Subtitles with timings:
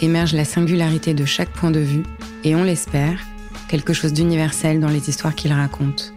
[0.00, 2.02] émerge la singularité de chaque point de vue
[2.44, 3.20] et on l'espère,
[3.68, 6.14] quelque chose d'universel dans les histoires qu'il raconte.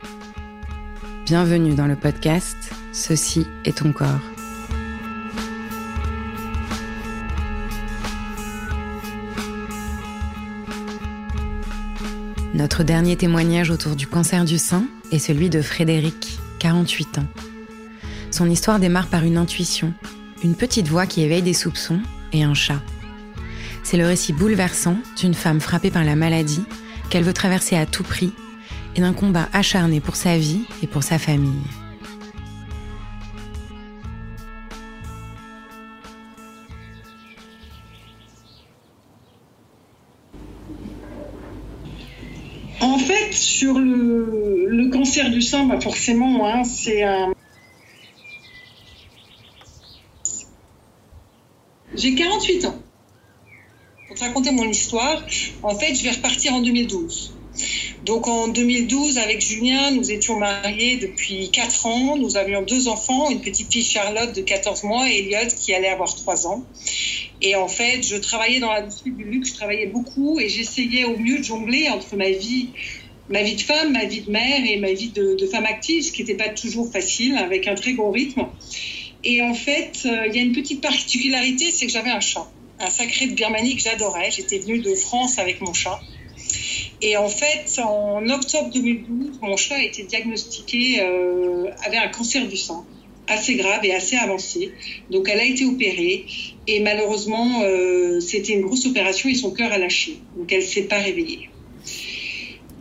[1.25, 2.57] Bienvenue dans le podcast
[2.93, 4.19] Ceci est ton corps.
[12.53, 17.27] Notre dernier témoignage autour du cancer du sein est celui de Frédéric, 48 ans.
[18.29, 19.93] Son histoire démarre par une intuition,
[20.43, 22.01] une petite voix qui éveille des soupçons
[22.33, 22.81] et un chat.
[23.83, 26.63] C'est le récit bouleversant d'une femme frappée par la maladie
[27.09, 28.31] qu'elle veut traverser à tout prix
[28.95, 31.51] et d'un combat acharné pour sa vie et pour sa famille.
[42.79, 47.33] En fait, sur le, cancer du sein, bah forcément, hein, c'est un.
[51.95, 52.81] J'ai 48 ans
[54.21, 55.23] raconter mon histoire,
[55.63, 57.33] en fait, je vais repartir en 2012.
[58.05, 62.17] Donc en 2012, avec Julien, nous étions mariés depuis 4 ans.
[62.17, 65.89] Nous avions deux enfants, une petite fille Charlotte de 14 mois et Elliot qui allait
[65.89, 66.63] avoir 3 ans.
[67.41, 71.17] Et en fait, je travaillais dans l'industrie du luxe, je travaillais beaucoup et j'essayais au
[71.17, 72.69] mieux de jongler entre ma vie,
[73.29, 76.11] ma vie de femme, ma vie de mère et ma vie de, femme active, ce
[76.11, 78.45] qui n'était pas toujours facile, avec un très gros rythme.
[79.23, 82.49] Et en fait, euh, il y a une petite particularité, c'est que j'avais un chat
[82.81, 84.31] un sacré de Birmanie que j'adorais.
[84.31, 85.99] J'étais venue de France avec mon chat.
[87.01, 92.47] Et en fait, en octobre 2012, mon chat a été diagnostiqué, euh, avait un cancer
[92.47, 92.85] du sein
[93.27, 94.71] assez grave et assez avancé.
[95.09, 96.25] Donc elle a été opérée
[96.67, 100.17] et malheureusement, euh, c'était une grosse opération et son cœur a lâché.
[100.37, 101.49] Donc elle ne s'est pas réveillée.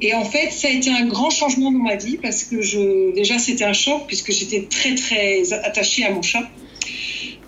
[0.03, 3.39] Et en fait, ça a été un grand changement dans ma vie parce que déjà
[3.39, 6.49] c'était un choc puisque j'étais très très attachée à mon chat.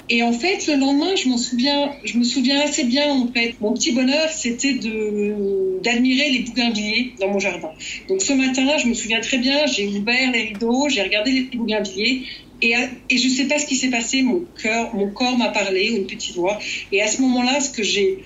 [0.08, 3.14] Et en fait, le lendemain, je m'en souviens, je me souviens assez bien.
[3.60, 7.70] Mon petit bonheur, c'était de d'admirer les bougainvilliers dans mon jardin.
[8.08, 9.66] Donc ce matin-là, je me souviens très bien.
[9.66, 12.22] J'ai ouvert les rideaux, j'ai regardé les bougainvilliers.
[12.60, 12.75] Et,
[13.10, 14.22] et je ne sais pas ce qui s'est passé.
[14.22, 16.58] Mon cœur, mon corps m'a parlé, une petite voix.
[16.93, 18.19] Et à ce moment-là, ce que j'ai,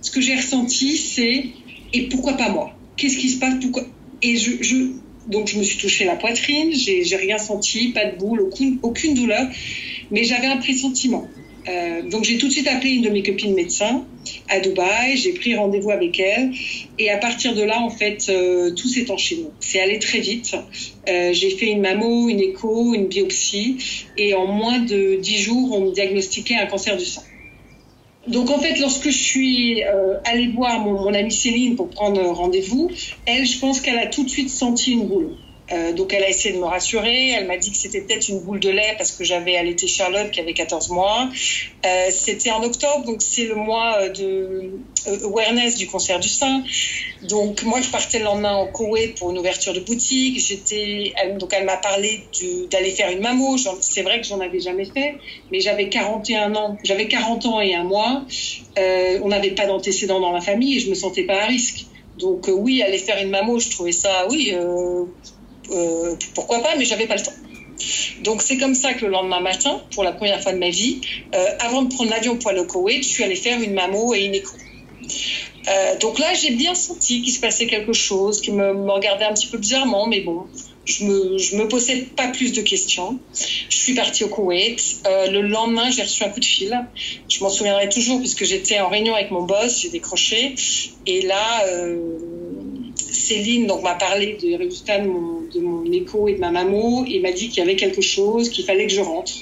[0.00, 1.46] ce ressenti, c'est
[1.92, 2.76] et pourquoi pas moi?
[2.96, 3.54] Qu'est-ce qui se passe?
[4.22, 4.92] Et je,
[5.26, 6.72] donc je me suis touché la poitrine.
[6.72, 9.46] J'ai, rien senti, pas de boule, aucune, aucune douleur
[10.12, 11.26] mais j'avais un pressentiment.
[11.68, 14.04] Euh, donc j'ai tout de suite appelé une de mes copines médecins
[14.48, 16.50] à Dubaï, j'ai pris rendez-vous avec elle
[16.98, 19.46] et à partir de là en fait euh, tout s'est enchaîné.
[19.60, 20.56] C'est allé très vite.
[21.08, 23.76] Euh, j'ai fait une mammo, une écho, une biopsie
[24.16, 27.22] et en moins de dix jours on me diagnostiquait un cancer du sang.
[28.26, 29.82] Donc en fait, lorsque je suis
[30.24, 32.90] allée voir mon, mon amie Céline pour prendre rendez-vous,
[33.26, 35.36] elle, je pense qu'elle a tout de suite senti une boule.
[35.70, 37.30] Euh, donc elle a essayé de me rassurer.
[37.30, 40.30] Elle m'a dit que c'était peut-être une boule de lait parce que j'avais allaité Charlotte
[40.30, 41.28] qui avait 14 mois.
[41.86, 44.70] Euh, c'était en octobre, donc c'est le mois euh, de
[45.24, 46.64] awareness du cancer du sein.
[47.22, 50.44] Donc moi je partais le lendemain en Koweït pour une ouverture de boutique.
[50.44, 52.24] J'étais, donc elle m'a parlé
[52.70, 53.56] d'aller faire une mammo.
[53.80, 55.14] C'est vrai que j'en avais jamais fait,
[55.50, 56.76] mais j'avais 41 ans.
[56.82, 58.24] J'avais 40 ans et un mois.
[58.76, 61.86] on n'avait pas d'antécédents dans la famille et je me sentais pas à risque.
[62.18, 64.54] Donc oui, aller faire une mammo, je trouvais ça, oui,
[65.72, 67.32] euh, pourquoi pas, mais j'avais pas le temps.
[68.20, 71.00] Donc c'est comme ça que le lendemain matin, pour la première fois de ma vie,
[71.34, 74.14] euh, avant de prendre l'avion pour aller au Koweït, je suis allée faire une mammo
[74.14, 74.56] et une écho.
[75.68, 79.24] Euh, donc là, j'ai bien senti qu'il se passait quelque chose, qui me, me, regardait
[79.24, 80.46] un petit peu bizarrement, mais bon,
[80.84, 83.18] je me, je me posais pas plus de questions.
[83.68, 85.02] Je suis partie au Koweït.
[85.06, 86.78] le lendemain, j'ai reçu un coup de fil.
[87.28, 90.54] Je m'en souviendrai toujours puisque j'étais en réunion avec mon boss, j'ai décroché.
[91.06, 91.64] Et là,
[93.14, 97.04] Céline donc m'a parlé des résultats de mon, de mon, écho et de ma mammo
[97.06, 99.32] et m'a dit qu'il y avait quelque chose, qu'il fallait que je rentre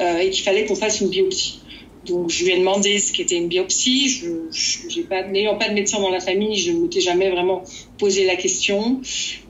[0.00, 1.60] euh, et qu'il fallait qu'on fasse une biopsie.
[2.06, 4.08] Donc je lui ai demandé ce qu'était une biopsie.
[4.08, 7.62] Je, n'ayant pas de médecin dans la famille, je ne m'étais jamais vraiment
[7.98, 9.00] posé la question.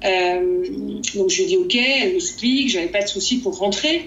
[0.04, 0.66] Euh,
[1.14, 4.02] donc je lui ai dit ok, elle m'explique, j'avais pas de souci pour rentrer,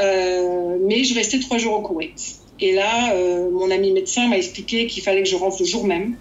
[0.00, 2.36] euh, mais je restais trois jours au Koweït.
[2.62, 3.14] Et là,
[3.50, 6.16] mon ami médecin m'a expliqué qu'il fallait que je rentre le jour même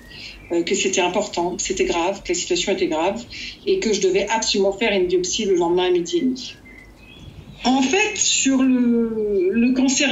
[0.66, 3.24] que c'était important, que c'était grave, que la situation était grave
[3.66, 6.54] et que je devais absolument faire une biopsie le lendemain à midi et demi.
[7.66, 10.10] En fait, sur le, le cancer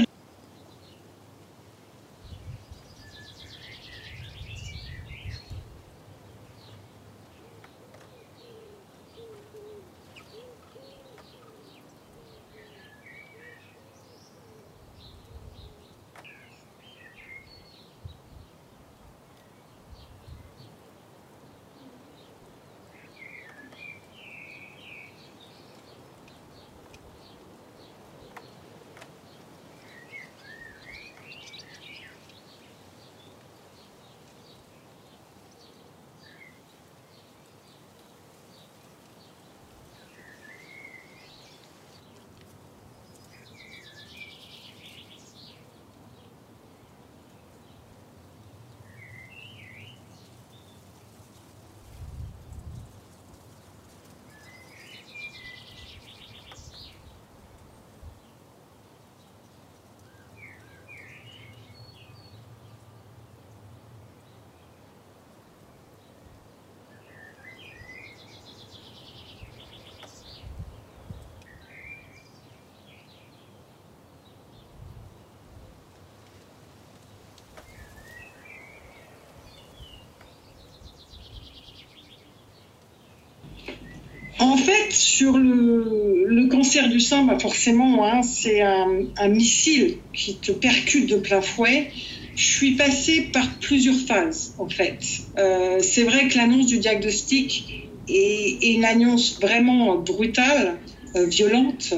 [84.40, 90.52] En fait, sur le, cancer du sein, bah forcément, hein, c'est un, missile qui te
[90.52, 91.92] percute de plein fouet.
[92.36, 95.00] Je suis passée par plusieurs phases, en fait.
[95.38, 100.78] Euh, c'est vrai que l'annonce du diagnostic est, une annonce vraiment brutale,
[101.16, 101.94] euh, violente.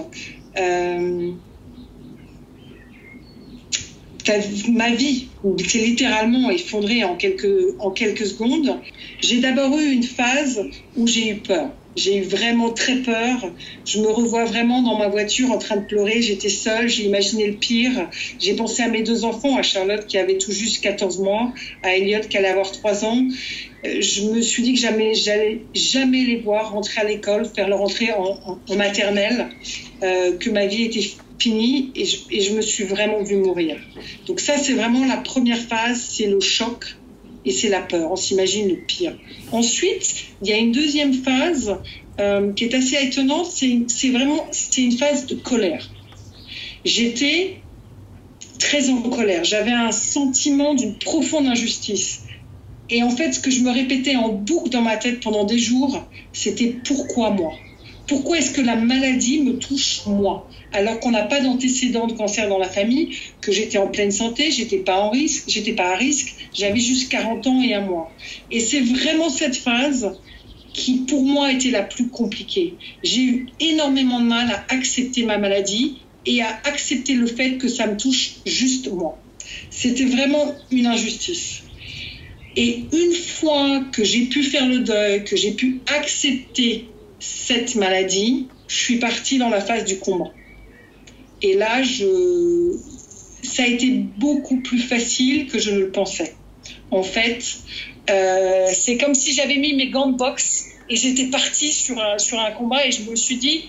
[0.57, 1.31] Euh,
[4.69, 5.27] ma vie
[5.67, 8.79] s'est littéralement effondrée en quelques, en quelques secondes.
[9.21, 10.61] J'ai d'abord eu une phase
[10.95, 11.69] où j'ai eu peur.
[11.99, 13.51] J'ai eu vraiment très peur.
[13.85, 16.21] Je me revois vraiment dans ma voiture en train de pleurer.
[16.21, 18.09] J'étais seule, j'ai imaginé le pire.
[18.39, 21.51] J'ai pensé à mes deux enfants, à Charlotte qui avait tout juste 14 mois,
[21.83, 23.27] à Elliot qui allait avoir 3 ans.
[23.85, 27.67] Euh, je me suis dit que jamais, j'allais jamais les voir rentrer à l'école, faire
[27.67, 29.49] leur entrée en, maternelle,
[30.01, 31.05] euh, que ma vie était
[31.37, 33.77] finie et je, et je me suis vraiment vue mourir.
[34.27, 36.98] Donc ça, c'est vraiment la première phase, c'est le choc
[37.45, 38.11] et c'est la peur.
[38.11, 39.17] On s'imagine le pire.
[39.51, 41.77] Ensuite, il y a une deuxième phase
[42.19, 43.47] euh, qui est assez étonnante.
[43.47, 45.89] C'est vraiment c'est une phase de colère.
[46.85, 47.61] J'étais
[48.57, 49.43] très en colère.
[49.43, 52.23] J'avais un sentiment d'une profonde injustice.
[52.89, 55.59] Et en fait, ce que je me répétais en boucle dans ma tête pendant des
[55.59, 56.03] jours,
[56.33, 57.53] c'était pourquoi moi?
[58.07, 62.47] Pourquoi est-ce que la maladie me touche moi alors qu'on n'a pas d'antécédent de cancer
[62.47, 65.95] dans la famille, que j'étais en pleine santé, j'étais pas en risque, j'étais pas à
[65.95, 68.11] risque, j'avais juste 40 ans et un mois.
[68.51, 70.17] Et c'est vraiment cette phase
[70.73, 72.75] qui pour moi était la plus compliquée.
[73.03, 77.67] J'ai eu énormément de mal à accepter ma maladie et à accepter le fait que
[77.67, 79.17] ça me touche juste moi.
[79.69, 81.63] C'était vraiment une injustice.
[82.55, 86.85] Et une fois que j'ai pu faire le deuil, que j'ai pu accepter
[87.19, 90.31] cette maladie, je suis partie dans la phase du combat.
[91.41, 92.75] Et là, je...
[93.43, 96.35] ça a été beaucoup plus facile que je ne le pensais.
[96.91, 97.43] En fait,
[98.09, 102.17] euh, c'est comme si j'avais mis mes gants de boxe et j'étais partie sur un,
[102.17, 103.65] sur un combat et je me suis dit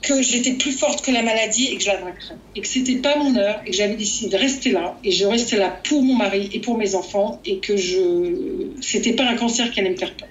[0.00, 2.34] que j'étais plus forte que la maladie et que je la vaincrais.
[2.56, 5.24] Et que c'était pas mon heure et que j'avais décidé de rester là et je
[5.26, 9.36] restais là pour mon mari et pour mes enfants et que je c'était pas un
[9.36, 10.28] cancer qui allait me faire peur.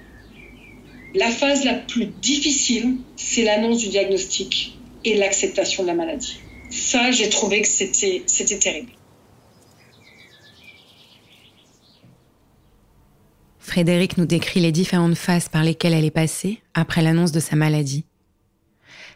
[1.14, 6.38] La phase la plus difficile, c'est l'annonce du diagnostic et l'acceptation de la maladie.
[6.70, 8.92] Ça, j'ai trouvé que c'était, c'était terrible.
[13.72, 17.56] Frédéric nous décrit les différentes phases par lesquelles elle est passée après l'annonce de sa
[17.56, 18.04] maladie.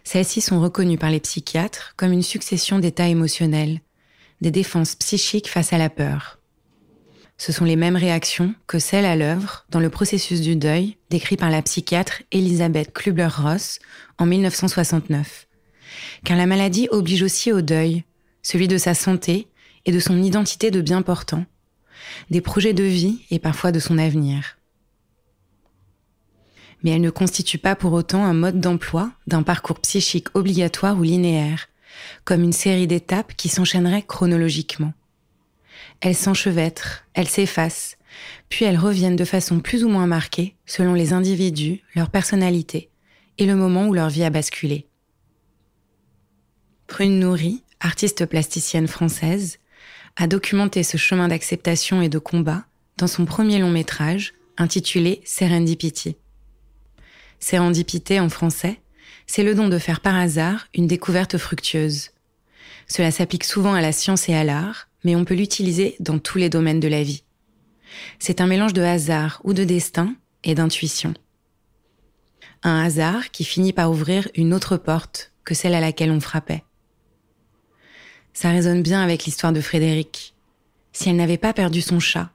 [0.02, 3.82] Celles-ci sont reconnues par les psychiatres comme une succession d'états émotionnels,
[4.40, 6.38] des défenses psychiques face à la peur.
[7.36, 11.36] Ce sont les mêmes réactions que celles à l'œuvre dans le processus du deuil décrit
[11.36, 13.78] par la psychiatre Elisabeth Klubler-Ross
[14.16, 15.48] en 1969.
[16.24, 18.04] Car la maladie oblige aussi au deuil,
[18.40, 19.48] celui de sa santé
[19.84, 21.44] et de son identité de bien portant,
[22.30, 24.56] des projets de vie et parfois de son avenir.
[26.82, 31.02] Mais elle ne constitue pas pour autant un mode d'emploi d'un parcours psychique obligatoire ou
[31.02, 31.68] linéaire,
[32.24, 34.92] comme une série d'étapes qui s'enchaîneraient chronologiquement.
[36.00, 37.96] Elles s'enchevêtrent, elles s'effacent,
[38.48, 42.90] puis elles reviennent de façon plus ou moins marquée selon les individus, leur personnalité
[43.38, 44.86] et le moment où leur vie a basculé.
[46.86, 49.58] Prune Nourri, artiste plasticienne française,
[50.16, 52.64] a documenté ce chemin d'acceptation et de combat
[52.96, 56.16] dans son premier long métrage intitulé Serendipity.
[57.38, 58.80] Serendipité en français,
[59.26, 62.10] c'est le don de faire par hasard une découverte fructueuse.
[62.88, 66.38] Cela s'applique souvent à la science et à l'art, mais on peut l'utiliser dans tous
[66.38, 67.24] les domaines de la vie.
[68.18, 71.12] C'est un mélange de hasard ou de destin et d'intuition.
[72.62, 76.64] Un hasard qui finit par ouvrir une autre porte que celle à laquelle on frappait.
[78.36, 80.34] Ça résonne bien avec l'histoire de Frédéric.
[80.92, 82.28] Si elle n'avait pas perdu son chat,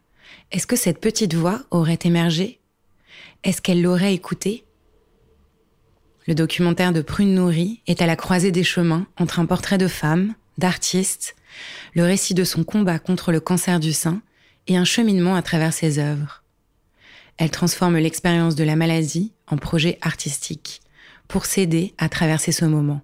[0.51, 2.60] est-ce que cette petite voix aurait émergé?
[3.43, 4.65] Est-ce qu'elle l'aurait écouté
[6.25, 9.88] Le documentaire de Prune Nourrie est à la croisée des chemins entre un portrait de
[9.88, 11.36] femme, d'artiste,
[11.93, 14.24] le récit de son combat contre le cancer du sein
[14.65, 16.43] et un cheminement à travers ses œuvres.
[17.38, 20.81] Elle transforme l'expérience de la maladie en projet artistique
[21.27, 23.01] pour s'aider à traverser ce moment.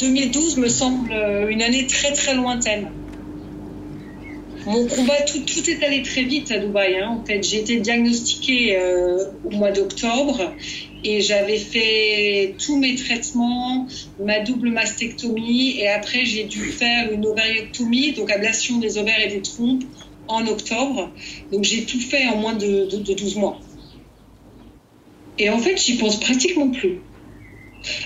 [0.00, 2.90] 2012 me semble euh, une année très très lointaine.
[4.66, 6.96] Mon combat, tout, tout est allé très vite à Dubaï.
[6.98, 7.18] Hein.
[7.20, 10.54] En fait, j'ai été diagnostiquée euh, au mois d'octobre
[11.02, 13.86] et j'avais fait tous mes traitements,
[14.22, 19.28] ma double mastectomie et après j'ai dû faire une ovariectomie, donc ablation des ovaires et
[19.28, 19.84] des trompes
[20.28, 21.10] en octobre.
[21.52, 23.60] Donc j'ai tout fait en moins de, de, de 12 mois.
[25.38, 27.00] Et en fait, j'y pense pratiquement plus.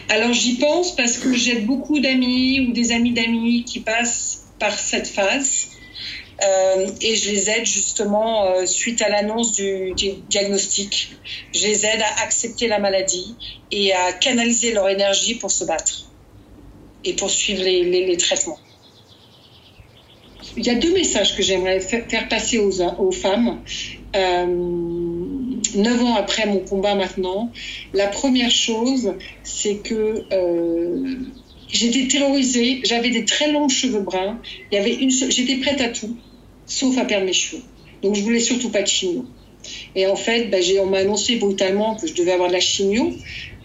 [0.09, 4.79] Alors j'y pense parce que j'ai beaucoup d'amis ou des amis d'amis qui passent par
[4.79, 5.69] cette phase.
[6.43, 9.95] Euh, et je les aide justement euh, suite à l'annonce du,
[10.29, 11.13] diagnostic.
[11.53, 13.37] Je les aide à accepter la maladie
[13.71, 16.11] et à canaliser leur énergie pour se battre
[17.05, 18.59] et pour suivre les, traitements.
[20.57, 23.63] Il y a deux messages que j'aimerais faire passer aux, aux femmes.
[24.17, 25.04] Euh,
[25.75, 27.51] neuf ans après mon combat maintenant,
[27.93, 31.15] la première chose, c'est que euh,
[31.69, 34.41] j'étais terrorisée, j'avais des très longs cheveux bruns,
[34.73, 36.17] il j'étais prête à tout,
[36.67, 37.63] sauf à perdre mes cheveux.
[38.03, 39.27] Donc je voulais surtout pas de chimio.
[39.97, 43.13] Et en fait, bah, on m'a annoncé brutalement que je devais avoir de la chimio,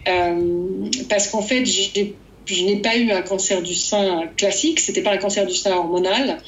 [0.08, 1.64] euh, parce qu'en fait,
[2.46, 5.72] je n'ai pas eu un cancer du sein classique, c'était pas un cancer du sein
[5.72, 6.38] hormonal,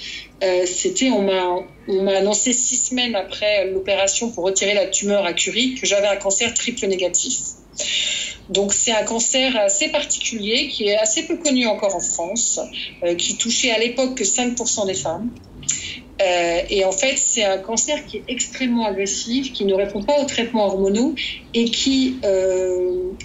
[0.42, 5.25] euh, c'était, on m'a, on m'a annoncé six semaines après l'opération pour retirer la tumeur
[5.25, 7.38] à Curie que j'avais un cancer triple négatif.
[8.49, 12.61] Donc c'est un cancer assez particulier qui est assez peu connu encore en France,
[13.04, 15.30] euh, qui touchait à l'époque que 5% des femmes.
[16.23, 20.21] Euh, et en fait, c'est un cancer qui est extrêmement agressif, qui ne répond pas
[20.21, 21.14] aux traitements hormonaux
[21.55, 22.17] et qui,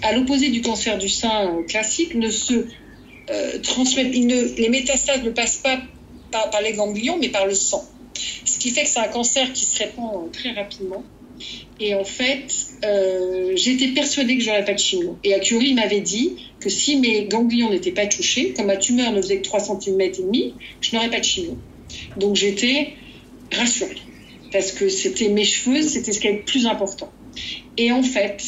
[0.02, 2.66] à l'opposé du cancer du sein classique, ne se
[3.62, 4.04] transmet.
[4.04, 5.78] Ne, les métastases ne passent pas
[6.30, 7.84] par les ganglions, mais par le sang.
[8.44, 11.04] Ce qui fait que c'est un cancer qui se répand euh, très rapidement.
[11.78, 12.52] Et en fait,
[12.84, 15.16] euh, j'étais persuadée que j'aurais pas de chimio.
[15.22, 18.76] Et à Curie, il m'avait dit que si mes ganglions n'étaient pas touchés, comme ma
[18.76, 21.56] tumeur ne faisait que 3 cm et demi, je n'aurais pas de chimio.
[22.16, 22.94] Donc j'étais
[23.52, 23.96] rassurée.
[24.52, 27.12] Parce que c'était mes cheveux, c'était ce qui est le plus important.
[27.76, 28.42] Et en fait,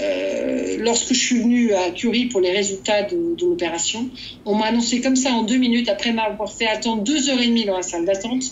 [0.00, 4.08] euh, lorsque je suis venue à Curie pour les résultats de, l'opération,
[4.44, 7.46] on m'a annoncé comme ça en deux minutes, après m'avoir fait attendre deux heures et
[7.46, 8.42] demie dans la salle d'attente,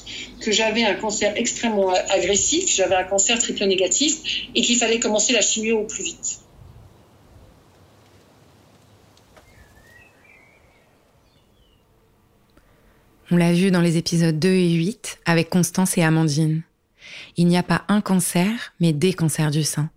[0.40, 5.32] que j'avais un cancer extrêmement agressif, j'avais un cancer triple négatif et qu'il fallait commencer
[5.32, 6.42] la chimio au plus vite.
[13.34, 16.60] On l'a vu dans les épisodes 2 et 8 avec Constance et Amandine.
[17.38, 19.88] Il n'y a pas un cancer, mais des cancers du sein.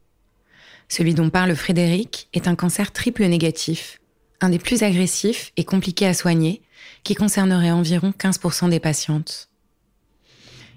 [0.88, 4.00] Celui dont parle Frédéric est un cancer triple négatif,
[4.40, 6.62] un des plus agressifs et compliqués à soigner,
[7.04, 9.50] qui concernerait environ 15% des patientes.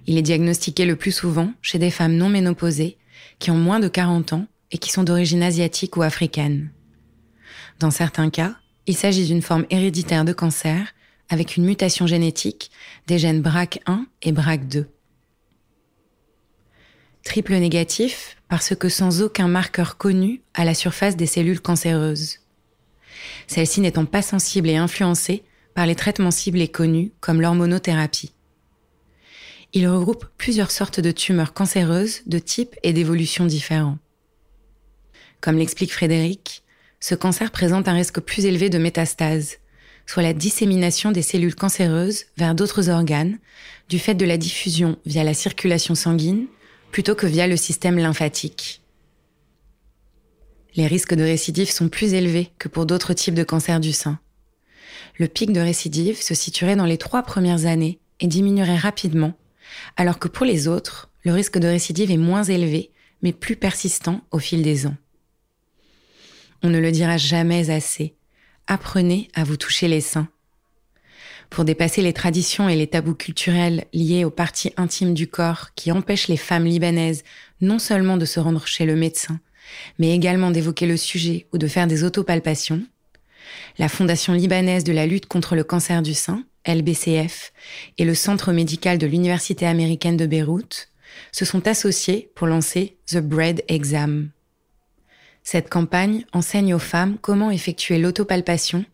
[0.09, 2.99] Il est diagnostiqué le plus souvent chez des femmes non ménopausées
[3.39, 6.73] qui ont moins de 40 ans et qui sont d'origine asiatique ou africaine.
[7.79, 8.57] Dans certains cas,
[8.89, 10.93] il s'agit d'une forme héréditaire de cancer
[11.29, 12.71] avec une mutation génétique
[13.07, 14.87] des gènes BRAC1 et BRAC2.
[17.25, 22.39] Triple négatif parce que sans aucun marqueur connu à la surface des cellules cancéreuses.
[23.47, 25.45] Celles-ci n'étant pas sensibles et influencées
[25.75, 28.33] par les traitements ciblés connus comme l'hormonothérapie.
[29.75, 33.99] Il regroupe plusieurs sortes de tumeurs cancéreuses de type et d'évolution différents.
[35.41, 36.65] Comme l'explique Frédéric,
[37.01, 39.59] ce cancer présente un risque plus élevé de métastase,
[40.09, 43.39] soit la dissémination des cellules cancéreuses vers d'autres organes,
[43.91, 46.47] du fait de la diffusion via la circulation sanguine
[46.91, 48.81] plutôt que via le système lymphatique.
[50.77, 54.19] Les risques de récidive sont plus élevés que pour d'autres types de cancers du sein.
[55.19, 59.35] Le pic de récidive se situerait dans les trois premières années et diminuerait rapidement,
[59.99, 64.23] alors que pour les autres, le risque de récidive est moins élevé, mais plus persistant
[64.31, 64.97] au fil des ans.
[66.63, 68.15] On ne le dira jamais assez.
[68.71, 70.29] Apprenez à vous toucher les seins
[71.49, 75.91] pour dépasser les traditions et les tabous culturels liés aux parties intimes du corps qui
[75.91, 77.25] empêchent les femmes libanaises
[77.63, 79.41] non seulement de se rendre chez le médecin,
[79.99, 82.83] mais également d'évoquer le sujet ou de faire des autopalpations,
[83.79, 87.55] la Fondation libanaise de la lutte contre le cancer du sein, LBCF,
[87.97, 90.91] et le Centre médical de l'Université américaine de Beyrouth
[91.33, 94.29] se sont associés pour lancer The Bread Exam.
[95.51, 98.85] Cette campagne enseigne aux femmes comment effectuer l'autopalpation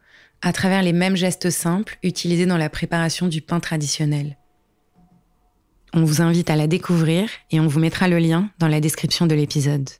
[0.40, 4.38] à travers les mêmes gestes simples utilisés dans la préparation du pain traditionnel.
[5.94, 9.26] On vous invite à la découvrir et on vous mettra le lien dans la description
[9.26, 9.90] de l'épisode.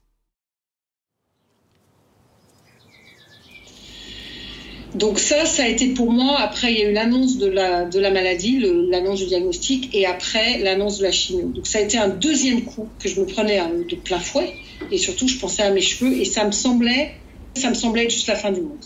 [4.95, 7.85] Donc ça, ça a été pour moi, après il y a eu l'annonce de la,
[7.85, 11.49] de la maladie, l'annonce du diagnostic, et après l'annonce de la chimio.
[11.49, 14.53] Donc ça a été un deuxième coup que je me prenais de plein fouet,
[14.93, 17.13] et surtout je pensais à mes cheveux, et ça me semblait,
[17.57, 18.85] ça me semblait être juste la fin du monde.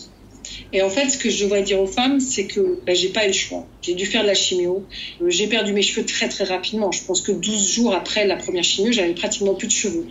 [0.71, 3.25] Et en fait, ce que je devrais dire aux femmes, c'est que ben, j'ai pas
[3.25, 3.65] eu le choix.
[3.81, 4.85] J'ai dû faire de la chimio.
[5.21, 6.91] Euh, j'ai perdu mes cheveux très très rapidement.
[6.91, 10.05] Je pense que 12 jours après la première chimio, j'avais pratiquement plus de cheveux.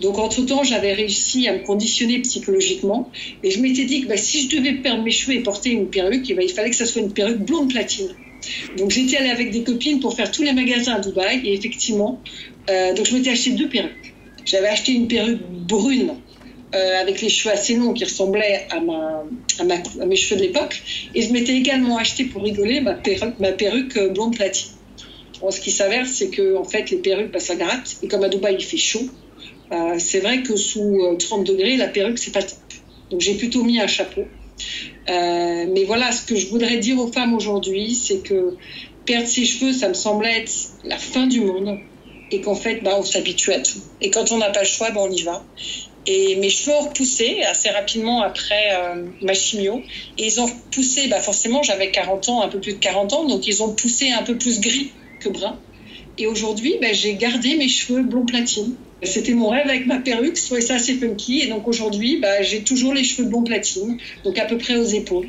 [0.00, 3.10] Donc entre-temps, j'avais réussi à me conditionner psychologiquement.
[3.42, 5.90] Et je m'étais dit que ben, si je devais perdre mes cheveux et porter une
[5.90, 8.08] perruque, eh ben, il fallait que ça soit une perruque blonde platine.
[8.78, 11.46] Donc j'étais allée avec des copines pour faire tous les magasins à Dubaï.
[11.46, 12.20] Et effectivement,
[12.70, 14.14] euh, donc je m'étais acheté deux perruques.
[14.46, 16.14] J'avais acheté une perruque brune
[16.74, 18.80] euh, avec les cheveux assez longs qui ressemblaient à,
[20.06, 20.82] mes cheveux de l'époque.
[21.14, 24.70] Et je m'étais également acheté pour rigoler ma perruque, euh, blonde platine.
[25.50, 27.98] ce qui s'avère, c'est que en fait, les perruques, ça gratte.
[28.02, 29.06] Et comme à Dubaï, il fait chaud,
[29.72, 32.58] euh, c'est vrai que sous 30 degrés, la perruque, c'est pas top.
[33.10, 34.24] Donc j'ai plutôt mis un chapeau.
[35.08, 38.56] mais voilà, ce que je voudrais dire aux femmes aujourd'hui, c'est que
[39.04, 40.52] perdre ses cheveux, ça me semble être
[40.84, 41.78] la fin du monde
[42.30, 43.80] et qu'en fait, bah, on s'habitue à tout.
[44.00, 45.44] Et quand on n'a pas le choix, bah, on y va.
[46.06, 49.82] Et mes cheveux ont repoussé assez rapidement après euh, ma chimio.
[50.18, 53.24] Et ils ont poussé, bah forcément, j'avais 40 ans, un peu plus de 40 ans,
[53.24, 55.58] donc ils ont poussé un peu plus gris que brun.
[56.18, 58.74] Et aujourd'hui, bah, j'ai gardé mes cheveux blond platine.
[59.04, 61.40] C'était mon rêve avec ma perruque, je ça assez funky.
[61.40, 64.84] Et donc aujourd'hui, bah, j'ai toujours les cheveux blond platine, donc à peu près aux
[64.84, 65.28] épaules.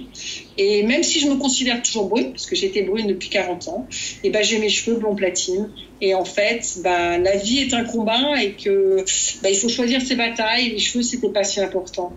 [0.58, 3.88] Et même si je me considère toujours brune, parce que j'étais brune depuis 40 ans,
[4.24, 5.72] et bah, j'ai mes cheveux blond platine.
[6.02, 9.04] Et en fait, bah, la vie est un combat et que
[9.42, 10.70] bah, il faut choisir ses batailles.
[10.70, 12.14] Les cheveux, c'était pas si important.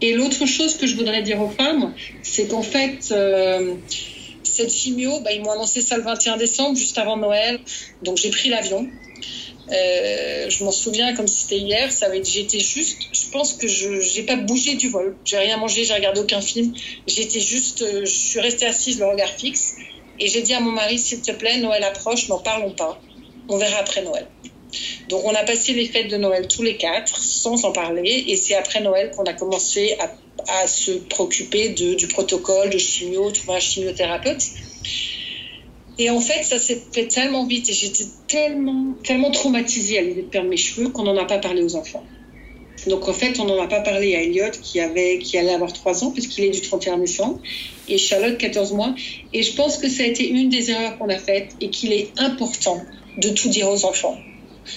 [0.00, 1.92] Et l'autre chose que je voudrais dire aux femmes,
[2.22, 3.74] c'est qu'en fait, euh,
[4.44, 7.60] cette chimio, bah, ils m'ont annoncé ça le 21 décembre, juste avant Noël.
[8.02, 8.88] Donc j'ai pris l'avion.
[9.70, 11.92] Euh, je m'en souviens comme si c'était hier.
[11.92, 12.98] Ça avait, j'étais juste.
[13.12, 15.16] Je pense que je n'ai pas bougé du vol.
[15.24, 16.74] J'ai rien mangé, j'ai regardé aucun film.
[17.06, 17.82] J'étais juste.
[17.82, 19.76] Euh, je suis restée assise, le regard fixe.
[20.20, 23.00] Et j'ai dit à mon mari, s'il te plaît, Noël approche, n'en parlons pas.
[23.48, 24.26] On verra après Noël.
[25.08, 28.24] Donc on a passé les fêtes de Noël tous les quatre sans en parler.
[28.26, 30.12] Et c'est après Noël qu'on a commencé à,
[30.60, 34.42] à se préoccuper de, du protocole, de chimio, trouver un chimiothérapeute.
[35.98, 40.22] Et en fait, ça s'est fait tellement vite et j'étais tellement, tellement traumatisée à l'idée
[40.22, 42.04] de perdre mes cheveux qu'on n'en a pas parlé aux enfants.
[42.86, 45.72] Donc en fait, on n'en a pas parlé à Elliot qui, avait, qui allait avoir
[45.72, 47.40] 3 ans puisqu'il est du 31 décembre
[47.88, 48.94] et Charlotte 14 mois.
[49.32, 51.92] Et je pense que ça a été une des erreurs qu'on a faites et qu'il
[51.92, 52.80] est important
[53.16, 54.16] de tout dire aux enfants.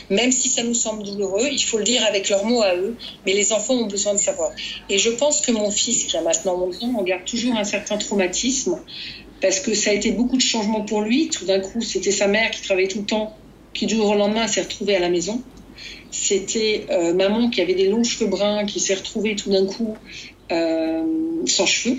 [0.10, 2.96] Même si ça nous semble douloureux, il faut le dire avec leurs mots à eux,
[3.26, 4.52] mais les enfants ont besoin de savoir.
[4.90, 7.66] Et je pense que mon fils, qui a maintenant 11 ans, on garde toujours un
[7.66, 8.80] certain traumatisme
[9.42, 11.30] parce que ça a été beaucoup de changements pour lui.
[11.30, 13.36] Tout d'un coup, c'était sa mère qui travaillait tout le temps,
[13.74, 15.42] qui du jour au lendemain s'est retrouvée à la maison.
[16.12, 19.96] C'était euh, maman qui avait des longs cheveux bruns, qui s'est retrouvée tout d'un coup
[20.52, 21.04] euh,
[21.48, 21.98] sans cheveux,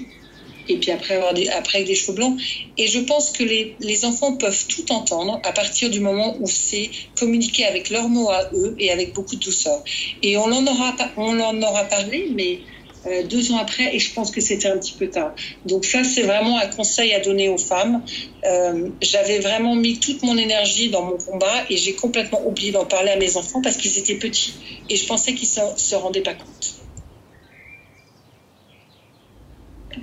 [0.68, 2.38] et puis après avoir des, après avec des cheveux blancs.
[2.76, 6.46] Et je pense que les, les, enfants peuvent tout entendre à partir du moment où
[6.46, 9.82] c'est communiqué avec leurs mots à eux et avec beaucoup de douceur.
[10.22, 12.60] Et on en aura, on en aura parlé, mais
[13.06, 15.34] euh, deux ans après, et je pense que c'était un petit peu tard.
[15.66, 18.02] Donc ça, c'est vraiment un conseil à donner aux femmes.
[18.44, 22.84] Euh, J'avais vraiment mis toute mon énergie dans mon combat et j'ai complètement oublié d'en
[22.84, 24.54] parler à mes enfants parce qu'ils étaient petits
[24.88, 26.74] et je pensais qu'ils ne se, rendaient pas compte.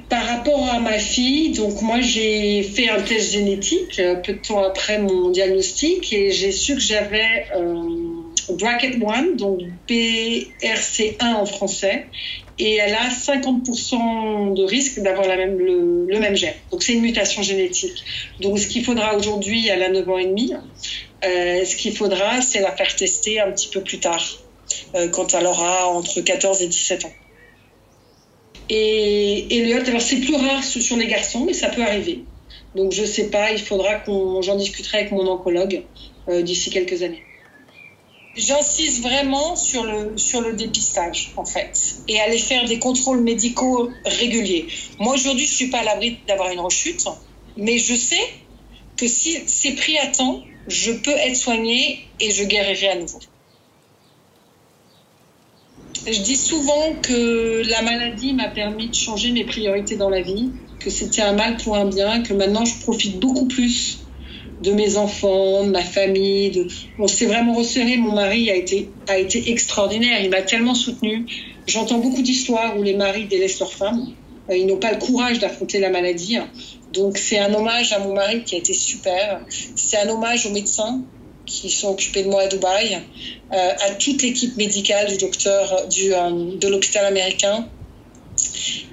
[0.07, 4.39] Par rapport à ma fille, donc moi j'ai fait un test génétique euh, peu de
[4.39, 7.83] temps après mon diagnostic et j'ai su que j'avais euh,
[8.55, 12.07] bracket 1, donc BRC1 en français,
[12.59, 16.53] et elle a 50% de risque d'avoir le, même gène.
[16.71, 18.03] Donc c'est une mutation génétique.
[18.41, 20.53] Donc ce qu'il faudra aujourd'hui, elle a 9 ans et demi,
[21.23, 24.23] euh, ce qu'il faudra, c'est la faire tester un petit peu plus tard,
[24.95, 27.13] euh, quand elle aura entre 14 et 17 ans.
[28.69, 32.25] Et Elliot, alors c'est plus rare sur les garçons, mais ça peut arriver.
[32.75, 35.83] Donc je sais pas, il faudra qu'on, j'en discuterai avec mon oncologue
[36.27, 37.23] euh, d'ici quelques années.
[38.35, 43.89] J'insiste vraiment sur le, sur le dépistage, en fait, et aller faire des contrôles médicaux
[44.05, 44.67] réguliers.
[44.99, 47.05] Moi, aujourd'hui, je ne suis pas à l'abri d'avoir une rechute,
[47.57, 48.29] mais je sais
[48.97, 53.19] que si c'est pris à temps, je peux être soignée et je guérirai à nouveau.
[56.05, 60.51] Je dis souvent que la maladie m'a permis de changer mes priorités dans la vie,
[60.79, 63.99] que c'était un mal pour un bien, que maintenant je profite beaucoup plus
[64.61, 66.51] de mes enfants, de ma famille.
[66.51, 66.67] De...
[66.97, 67.97] On s'est vraiment resserré.
[67.97, 70.21] Mon mari a été, a été extraordinaire.
[70.21, 71.25] Il m'a tellement soutenu.
[71.67, 74.13] J'entends beaucoup d'histoires où les maris délaissent leurs femmes.
[74.49, 76.37] Euh, ils n'ont pas le courage d'affronter la maladie.
[76.93, 79.41] Donc c'est un hommage à mon mari qui a été super.
[79.75, 81.01] C'est un hommage aux médecins
[81.45, 83.01] qui sont occupés de moi à Dubaï,
[83.53, 87.67] euh, à toute l'équipe médicale du docteur du, euh, de l'hôpital américain.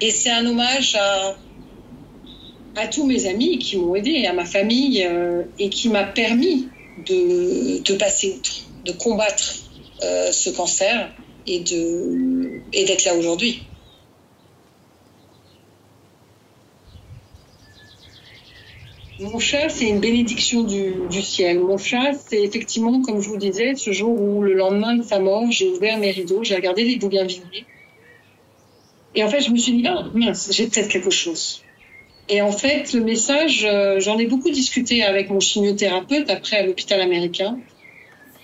[0.01, 1.37] Et c'est un hommage à,
[2.77, 6.69] à tous mes amis qui m'ont aidé, à ma famille euh, et qui m'a permis
[7.07, 8.53] de, passer outre,
[8.85, 9.57] de combattre
[10.03, 11.11] euh, ce cancer
[11.47, 13.63] et d'être là aujourd'hui.
[19.19, 21.61] Mon chat, c'est une bénédiction du, du, ciel.
[21.61, 25.21] Mon chat, c'est effectivement, comme je vous disais, ce jour où le lendemain de sa
[25.21, 27.65] mort, j'ai ouvert mes rideaux, j'ai regardé les bougainvilliers.
[29.15, 31.63] Et en fait, je me suis dit, ah, mince, j'ai peut-être quelque chose.
[32.29, 36.67] Et en fait, le message, euh, j'en ai beaucoup discuté avec mon chimiothérapeute après à
[36.67, 37.59] l'hôpital américain.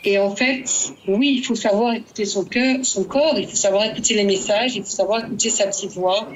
[0.04, 0.64] Et en fait,
[1.06, 4.74] oui, il faut savoir écouter son cœur, son corps, il faut savoir écouter les messages,
[4.74, 6.28] il faut savoir écouter sa petite voix.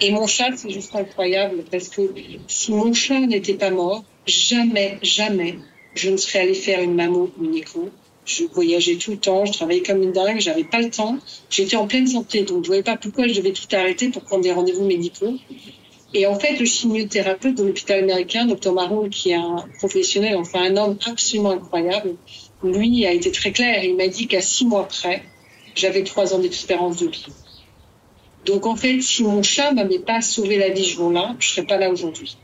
[0.00, 2.02] Et mon chat, c'est juste incroyable parce que
[2.46, 5.56] si mon chat n'était pas mort, jamais, jamais,
[5.94, 7.90] je ne serais allée faire une mammo ou une écho.
[8.24, 11.18] Je voyageais tout le temps, je travaillais comme une dingue, j'avais pas le temps.
[11.50, 14.42] J'étais en pleine santé, donc je voyais pas pourquoi je devais tout arrêter pour prendre
[14.42, 15.34] des rendez-vous médicaux.
[16.12, 20.62] Et en fait, le chimiothérapeute de l'hôpital américain, Dr Maroon, qui est un professionnel, enfin
[20.62, 22.16] un homme absolument incroyable,
[22.64, 23.84] lui a été très clair.
[23.84, 25.22] Il m'a dit qu'à six mois près,
[25.74, 27.26] j'avais trois ans d'espérance de vie.
[28.44, 31.66] Donc en fait, si mon chat m'avait pas sauvé la vie ce jour-là, je serais
[31.66, 32.36] pas là aujourd'hui,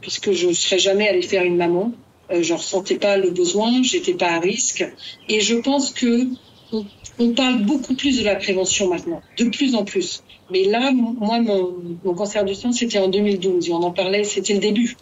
[0.00, 1.92] puisque je serais jamais allée faire une maman.
[2.30, 4.86] Euh, je ressentais pas le besoin, j'étais pas à risque.
[5.28, 6.26] Et je pense que
[6.72, 10.22] on, parle beaucoup plus de la prévention maintenant, de plus en plus.
[10.50, 13.68] Mais là, moi, mon, cancer du sang, c'était en 2012.
[13.68, 14.96] Et on en parlait, c'était le début.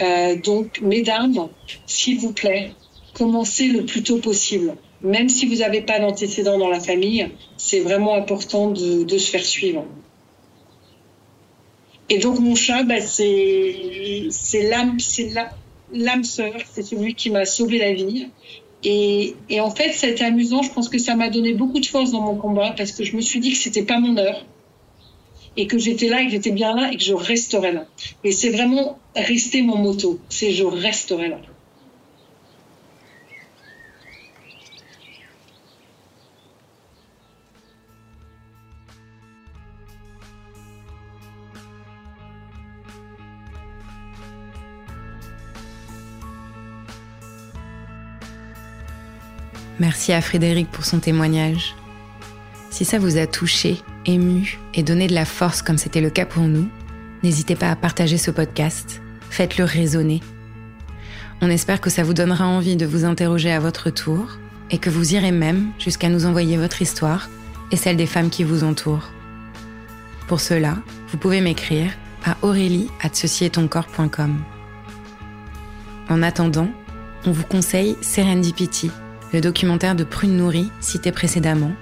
[0.00, 1.48] Euh, donc, mesdames,
[1.86, 2.72] s'il vous plaît,
[3.14, 4.74] commencez le plus tôt possible.
[5.02, 9.44] Même si vous n'avez pas d'antécédents dans la famille, c'est vraiment important de, se faire
[9.44, 9.84] suivre.
[12.08, 14.28] Et donc, mon chat, bah, c'est
[14.62, 14.98] l'âme
[16.24, 18.28] sœur, c'est celui qui m'a sauvé la vie.
[18.82, 20.62] Et, et, en fait, ça a été amusant.
[20.62, 23.14] Je pense que ça m'a donné beaucoup de force dans mon combat parce que je
[23.16, 24.44] me suis dit que c'était pas mon heure
[25.56, 27.86] et que j'étais là et que j'étais bien là et que je resterai là.
[28.24, 31.40] Et c'est vraiment rester mon moto, c'est je resterai là.
[50.00, 51.76] Merci à Frédéric pour son témoignage.
[52.70, 56.24] Si ça vous a touché, ému et donné de la force comme c'était le cas
[56.24, 56.70] pour nous,
[57.22, 59.02] n'hésitez pas à partager ce podcast.
[59.28, 60.22] Faites-le résonner.
[61.42, 64.38] On espère que ça vous donnera envie de vous interroger à votre tour
[64.70, 67.28] et que vous irez même jusqu'à nous envoyer votre histoire
[67.70, 69.10] et celle des femmes qui vous entourent.
[70.28, 71.92] Pour cela, vous pouvez m'écrire
[72.24, 72.88] à aurélie
[76.08, 76.70] En attendant,
[77.26, 78.90] on vous conseille Serendipity,
[79.32, 81.72] le documentaire de Prune Nourrie cité précédemment,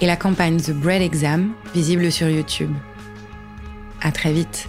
[0.00, 2.72] et la campagne The Bread Exam, visible sur YouTube.
[4.00, 4.68] À très vite!